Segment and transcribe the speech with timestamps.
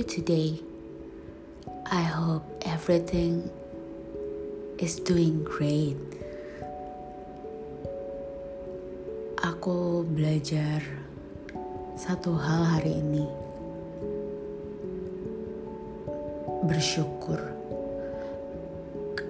[0.00, 0.56] you today?
[1.92, 3.52] I hope everything
[4.80, 6.00] is doing great.
[9.44, 10.80] Aku belajar
[12.00, 13.28] satu hal hari ini.
[16.64, 17.40] Bersyukur.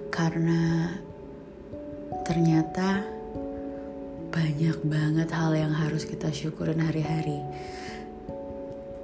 [0.07, 0.95] Karena
[2.23, 3.03] ternyata
[4.31, 7.43] banyak banget hal yang harus kita syukurin hari-hari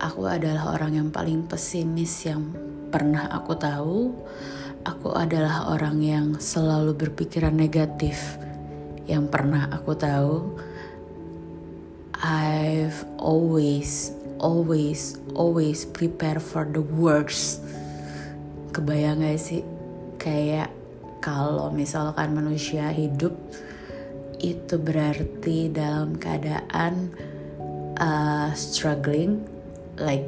[0.07, 2.55] aku adalah orang yang paling pesimis yang
[2.87, 4.15] pernah aku tahu.
[4.87, 8.39] Aku adalah orang yang selalu berpikiran negatif
[9.03, 10.55] yang pernah aku tahu.
[12.23, 17.59] I've always, always, always prepare for the worst.
[18.71, 19.67] Kebayang gak sih?
[20.15, 20.71] Kayak
[21.19, 23.35] kalau misalkan manusia hidup
[24.39, 27.11] itu berarti dalam keadaan
[27.99, 29.56] uh, struggling
[30.01, 30.25] like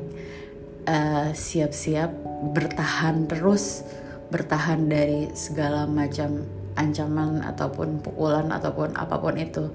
[0.86, 2.12] uh, siap-siap
[2.54, 3.86] bertahan terus
[4.30, 6.46] bertahan dari segala macam
[6.78, 9.74] ancaman ataupun pukulan ataupun apa pun itu.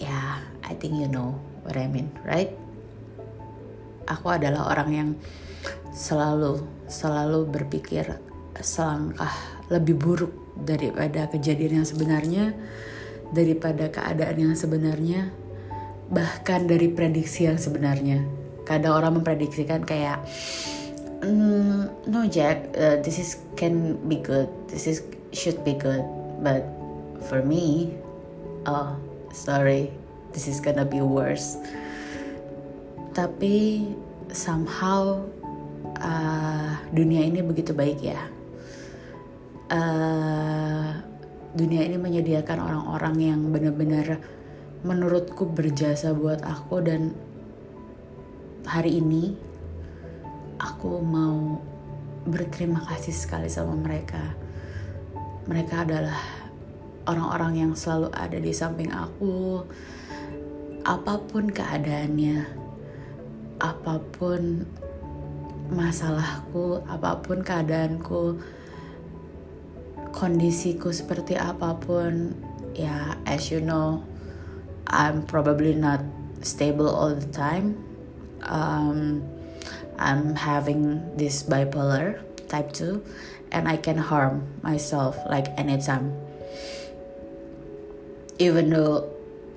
[0.00, 0.30] Ya yeah,
[0.64, 2.54] I think you know what I mean right?
[4.08, 5.10] Aku adalah orang yang
[5.94, 8.18] selalu selalu berpikir
[8.58, 9.30] selangkah
[9.70, 12.44] lebih buruk daripada kejadian yang sebenarnya
[13.30, 15.30] daripada keadaan yang sebenarnya
[16.10, 18.39] bahkan dari prediksi yang sebenarnya
[18.70, 20.22] kadang orang memprediksikan kayak
[21.26, 24.46] mm, no Jack uh, this is can be good.
[24.70, 25.02] This is
[25.34, 26.06] should be good.
[26.38, 26.62] But
[27.26, 27.98] for me
[28.70, 28.94] oh
[29.34, 29.90] sorry.
[30.30, 31.58] This is gonna be worse.
[33.10, 33.82] Tapi
[34.30, 35.26] somehow
[35.98, 38.22] uh, dunia ini begitu baik ya.
[39.70, 41.02] Uh,
[41.58, 44.22] dunia ini menyediakan orang-orang yang benar-benar
[44.86, 47.10] menurutku berjasa buat aku dan
[48.70, 49.34] hari ini
[50.62, 51.58] aku mau
[52.22, 54.38] berterima kasih sekali sama mereka.
[55.50, 56.22] Mereka adalah
[57.10, 59.66] orang-orang yang selalu ada di samping aku,
[60.86, 62.46] apa pun keadaannya,
[63.58, 64.62] apa pun
[65.74, 68.38] masalahku, apa pun keadaanku,
[70.14, 72.38] kondisiku seperti apa pun,
[72.78, 74.06] ya, as you know,
[74.86, 76.06] I'm probably not
[76.46, 77.89] stable all the time
[78.42, 79.22] um,
[79.98, 83.04] I'm having this bipolar type 2
[83.52, 86.16] and I can harm myself like anytime.
[88.38, 89.12] Even though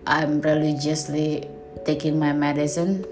[0.06, 1.48] I'm religiously
[1.86, 3.06] taking my medicine,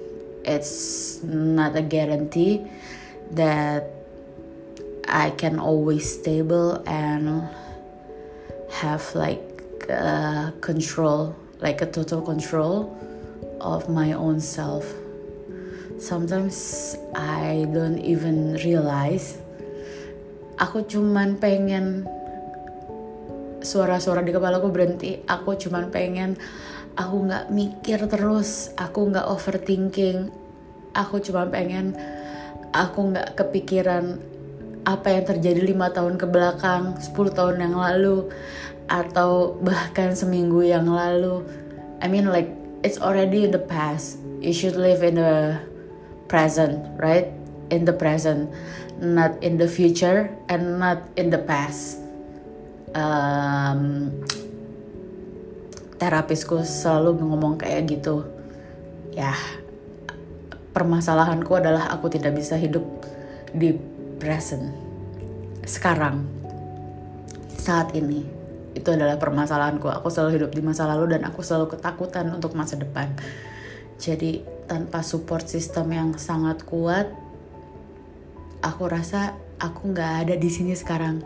[0.44, 2.66] it's not a guarantee
[3.32, 3.88] that
[5.08, 7.48] I can always stable and
[8.72, 12.98] have like uh, control, like a total control
[13.62, 14.86] of my own self
[16.02, 19.38] sometimes I don't even realize.
[20.58, 22.10] Aku cuman pengen
[23.62, 25.22] suara-suara di kepala aku berhenti.
[25.30, 26.42] Aku cuman pengen
[26.98, 28.74] aku nggak mikir terus.
[28.82, 30.34] Aku nggak overthinking.
[30.98, 31.94] Aku cuma pengen
[32.74, 34.18] aku nggak kepikiran
[34.82, 38.34] apa yang terjadi lima tahun ke belakang 10 tahun yang lalu
[38.90, 41.46] atau bahkan seminggu yang lalu.
[42.02, 42.50] I mean like
[42.82, 44.18] it's already in the past.
[44.42, 45.71] You should live in the
[46.31, 47.28] present, right?
[47.68, 48.47] In the present,
[49.03, 52.00] not in the future and not in the past.
[52.96, 54.12] Um,
[56.00, 58.24] terapisku selalu ngomong kayak gitu.
[59.12, 59.36] Ya,
[60.72, 62.88] permasalahanku adalah aku tidak bisa hidup
[63.52, 63.75] di
[64.16, 64.72] present.
[65.68, 66.24] Sekarang,
[67.59, 68.24] saat ini,
[68.72, 69.91] itu adalah permasalahanku.
[69.91, 73.12] Aku selalu hidup di masa lalu dan aku selalu ketakutan untuk masa depan.
[74.02, 74.41] Jadi
[74.72, 77.12] tanpa support system yang sangat kuat,
[78.64, 81.20] aku rasa aku nggak ada di sini sekarang.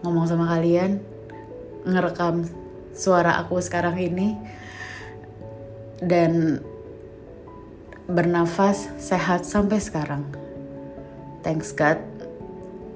[0.00, 0.96] Ngomong sama kalian,
[1.84, 2.48] ngerekam
[2.96, 4.40] suara aku sekarang ini,
[6.00, 6.64] dan
[8.08, 10.24] bernafas sehat sampai sekarang.
[11.44, 12.00] Thanks God,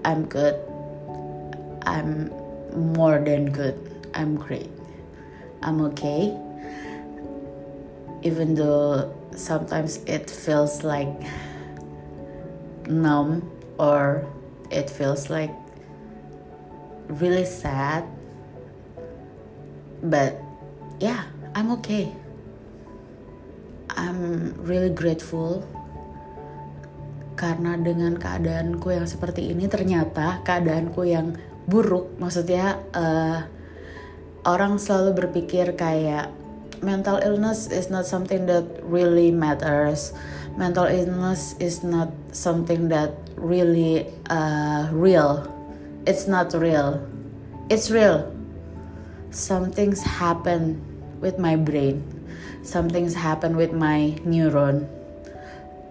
[0.08, 0.56] I'm good.
[1.84, 2.32] I'm
[2.72, 3.76] more than good.
[4.16, 4.72] I'm great.
[5.60, 6.45] I'm okay
[8.26, 11.14] even though sometimes it feels like
[12.90, 13.46] numb
[13.78, 14.26] or
[14.74, 15.54] it feels like
[17.22, 18.02] really sad
[20.02, 20.34] but
[20.98, 21.22] yeah
[21.54, 22.10] i'm okay.
[23.96, 25.64] I'm really grateful
[27.36, 33.44] karena dengan keadaanku yang seperti ini ternyata keadaanku yang buruk maksudnya uh,
[34.44, 36.32] orang selalu berpikir kayak
[36.82, 40.12] mental illness is not something that really matters.
[40.56, 45.44] Mental illness is not something that really uh, real.
[46.06, 47.00] It's not real.
[47.68, 48.32] It's real.
[49.30, 50.80] Some things happen
[51.20, 52.02] with my brain.
[52.62, 54.88] Some things happen with my neuron.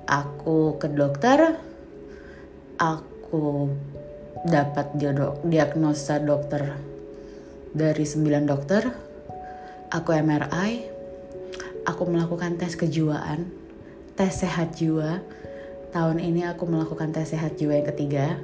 [0.10, 1.62] Aku ke dokter.
[2.82, 3.72] Aku
[4.50, 4.98] dapat
[5.46, 6.78] diagnosa dokter.
[7.76, 9.06] Dari 9 dokter
[9.96, 10.92] aku MRI
[11.88, 13.48] aku melakukan tes kejiwaan
[14.16, 15.24] tes sehat jiwa.
[15.92, 18.36] Tahun ini aku melakukan tes sehat jiwa yang ketiga.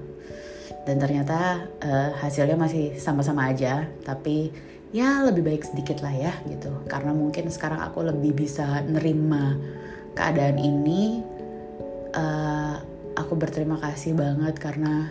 [0.88, 4.50] Dan ternyata uh, hasilnya masih sama-sama aja tapi
[4.92, 6.71] ya lebih baik sedikit lah ya gitu.
[6.88, 9.56] Karena mungkin sekarang aku lebih bisa nerima
[10.15, 11.24] keadaan ini.
[12.12, 12.75] Uh,
[13.15, 15.07] aku berterima kasih banget karena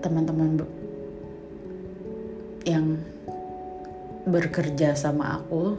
[0.00, 0.64] teman-teman
[2.64, 2.96] yang
[4.26, 5.78] bekerja sama aku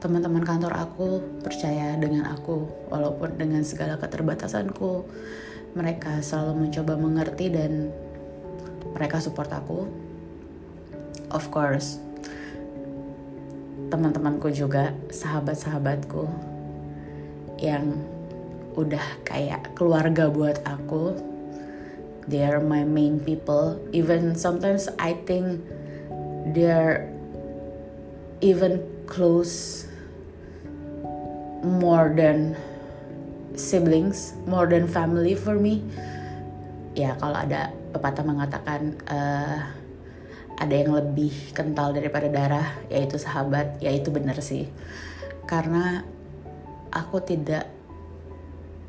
[0.00, 5.04] teman-teman kantor aku percaya dengan aku walaupun dengan segala keterbatasanku.
[5.76, 7.92] Mereka selalu mencoba mengerti dan
[8.96, 9.86] mereka support aku.
[11.30, 12.00] Of course
[13.90, 16.30] teman-temanku juga sahabat-sahabatku
[17.58, 17.98] yang
[18.78, 21.18] udah kayak keluarga buat aku.
[22.30, 23.82] They are my main people.
[23.90, 25.66] Even sometimes I think
[26.54, 27.10] they're
[28.40, 29.84] even close
[31.60, 32.56] more than
[33.56, 35.84] siblings, more than family for me.
[36.96, 39.60] Ya kalau ada pepatah mengatakan uh,
[40.60, 44.68] ada yang lebih kental daripada darah, yaitu sahabat, ya itu benar sih.
[45.48, 46.04] Karena
[46.92, 47.68] aku tidak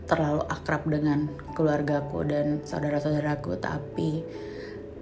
[0.08, 4.20] terlalu akrab dengan keluargaku dan saudara-saudaraku, tapi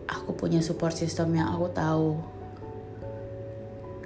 [0.05, 2.07] aku punya support system yang aku tahu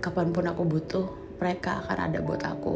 [0.03, 1.07] kapan pun aku butuh,
[1.39, 2.75] mereka akan ada buat aku.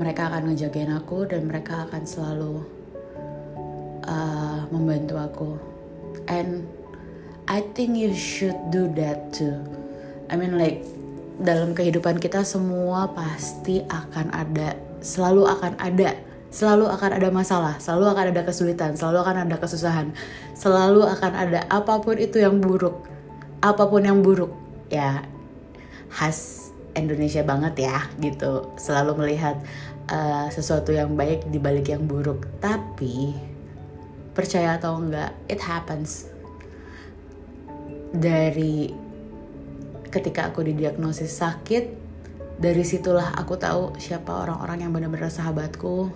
[0.00, 2.64] Mereka akan ngejagain aku dan mereka akan selalu
[4.08, 5.50] uh, membantu aku.
[6.24, 6.64] And
[7.44, 9.60] I think you should do that too.
[10.32, 10.80] I mean like
[11.40, 16.16] dalam kehidupan kita semua pasti akan ada selalu akan ada
[16.50, 20.06] selalu akan ada masalah, selalu akan ada kesulitan, selalu akan ada kesusahan,
[20.54, 23.06] selalu akan ada apa pun itu yang buruk,
[23.62, 24.50] apa pun yang buruk,
[24.90, 25.22] ya
[26.10, 28.74] khas Indonesia banget ya gitu.
[28.76, 29.56] Selalu melihat
[30.10, 32.46] uh, sesuatu yang baik di balik yang buruk.
[32.58, 33.34] Tapi
[34.34, 36.26] percaya atau enggak it happens.
[38.10, 38.90] Dari
[40.10, 41.84] ketika aku didiagnosis sakit
[42.58, 46.10] dari situlah aku tahu siapa orang-orang yang benar-benar sahabatku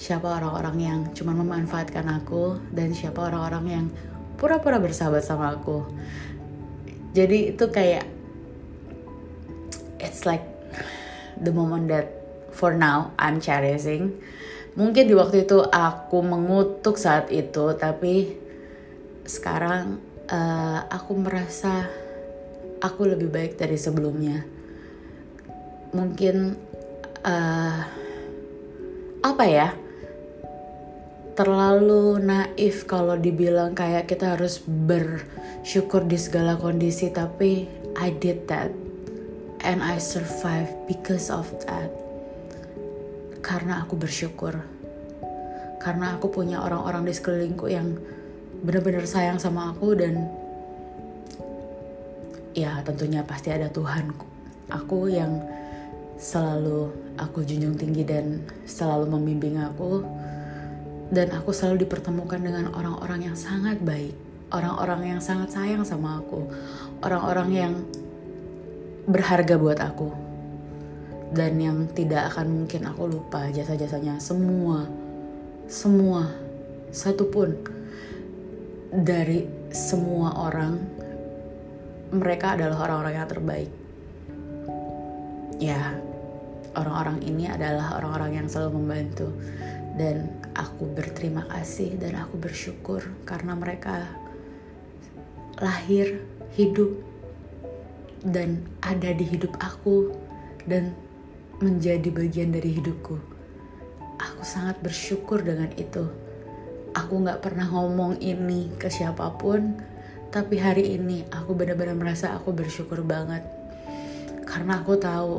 [0.00, 3.86] siapa orang-orang yang cuma memanfaatkan aku dan siapa orang-orang yang
[4.40, 5.84] pura-pura bersahabat sama aku.
[7.12, 8.08] Jadi itu kayak
[10.10, 10.42] it's like
[11.38, 12.10] the moment that
[12.50, 14.18] for now I'm cherishing.
[14.74, 18.34] Mungkin di waktu itu aku mengutuk saat itu, tapi
[19.22, 21.86] sekarang uh, aku merasa
[22.82, 24.42] aku lebih baik dari sebelumnya.
[25.94, 26.58] Mungkin
[27.22, 27.80] uh,
[29.22, 29.70] apa ya?
[31.38, 37.64] Terlalu naif kalau dibilang kayak kita harus bersyukur di segala kondisi, tapi
[37.96, 38.89] I did that
[39.64, 41.92] and I survive because of that.
[43.40, 44.56] Karena aku bersyukur.
[45.80, 47.96] Karena aku punya orang-orang di sekelilingku yang
[48.60, 50.28] benar-benar sayang sama aku dan
[52.52, 54.12] ya tentunya pasti ada Tuhan.
[54.70, 55.40] Aku yang
[56.20, 60.04] selalu aku junjung tinggi dan selalu membimbing aku
[61.10, 64.14] dan aku selalu dipertemukan dengan orang-orang yang sangat baik,
[64.52, 66.46] orang-orang yang sangat sayang sama aku,
[67.02, 67.72] orang-orang yang
[69.06, 70.08] berharga buat aku.
[71.30, 74.90] Dan yang tidak akan mungkin aku lupa jasa-jasanya semua
[75.70, 76.26] semua
[76.90, 77.54] satupun
[78.90, 80.82] dari semua orang
[82.10, 83.72] mereka adalah orang-orang yang terbaik.
[85.62, 85.94] Ya
[86.74, 89.30] orang-orang ini adalah orang-orang yang selalu membantu.
[89.94, 90.26] Dan
[90.58, 94.10] aku berterima kasih dan aku bersyukur karena mereka
[95.62, 96.18] lahir
[96.58, 96.90] hidup
[98.24, 100.12] dan ada di hidup aku
[100.68, 100.92] dan
[101.60, 103.16] menjadi bagian dari hidupku.
[104.20, 106.04] Aku sangat bersyukur dengan itu.
[106.92, 109.78] Aku gak pernah ngomong ini ke siapa pun,
[110.28, 113.44] tapi hari ini aku benar-benar merasa aku bersyukur banget.
[114.44, 115.34] Karena aku tahu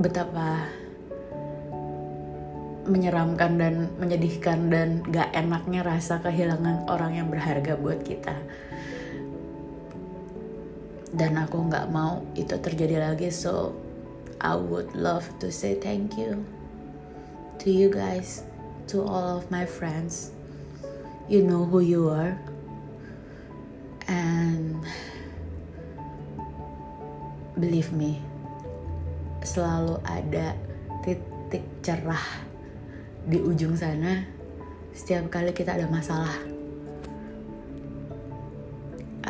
[0.00, 0.70] betapa
[2.88, 8.34] menyeramkan dan menyedihkan dan gak enaknya rasa kehilangan orang yang berharga buat kita
[11.12, 13.76] dan aku nggak mau itu terjadi lagi so
[14.42, 16.42] I would love to say thank you
[17.62, 18.42] to you guys
[18.90, 20.34] to all of my friends.
[21.30, 22.34] You know who you are.
[24.10, 24.82] And
[27.54, 28.18] believe me
[29.46, 30.58] selalu ada
[31.06, 32.26] titik cerah
[33.24, 34.26] di ujung sana.
[34.92, 36.51] Setiap kali kita ada masalah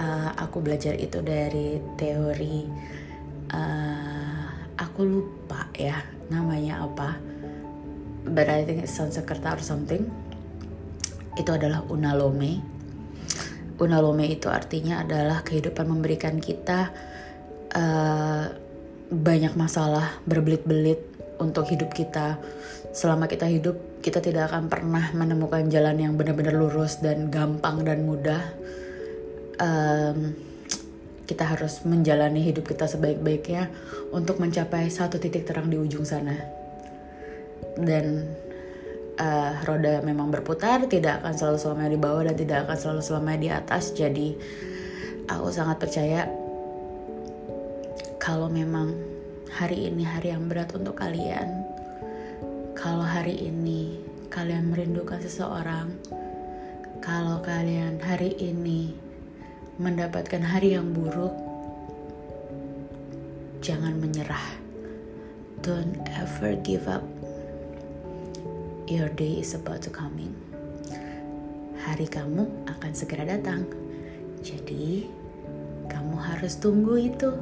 [0.03, 2.67] uh, aku belajar itu dari teori
[3.55, 7.17] uh, aku lupa ya namanya apa.
[8.23, 10.07] But I think it's Sansekerta or something.
[11.39, 12.63] Itu adalah unalome.
[13.83, 16.95] Unalome itu artinya adalah kehidupan memberikan kita
[17.75, 18.47] uh,
[19.11, 21.03] banyak masalah berbelit-belit
[21.43, 22.39] untuk hidup kita.
[22.95, 28.07] Selama kita hidup kita tidak akan pernah menemukan jalan yang benar-benar lurus dan gampang dan
[28.07, 28.43] mudah
[29.63, 30.35] um,
[31.23, 33.71] kita harus menjalani hidup kita sebaik-baiknya
[34.11, 36.35] untuk mencapai satu titik terang di ujung sana.
[37.79, 38.27] Dan
[39.17, 43.41] uh, roda memang berputar, tidak akan selalu selamanya di bawah dan tidak akan selalu selamanya
[43.41, 43.85] di atas.
[43.95, 44.29] Jadi
[45.31, 46.27] aku sangat percaya
[48.19, 48.93] kalau memang
[49.49, 51.65] hari ini hari yang berat untuk kalian,
[52.77, 55.97] kalau hari ini kalian merindukan seseorang,
[57.01, 59.12] kalau kalian hari ini
[59.81, 61.33] mendapatkan hari yang buruk,
[63.65, 64.61] jangan menyerah.
[65.65, 67.07] Don't ever give up.
[68.91, 70.35] Your day is about to coming.
[71.81, 73.65] Hari kamu akan segera datang.
[74.43, 75.07] Jadi,
[75.89, 77.33] kamu harus tunggu itu.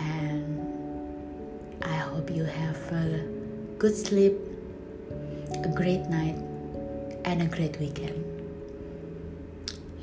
[0.00, 0.62] And
[1.82, 3.26] I hope you have a
[3.76, 4.38] good sleep,
[5.52, 6.38] a great night,
[7.26, 8.31] and a great weekend.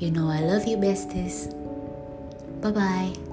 [0.00, 1.52] You know I love you, besties.
[2.62, 3.29] Bye bye.